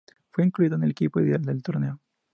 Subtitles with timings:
[0.31, 1.99] Fue incluido en el equipo ideal del torneo.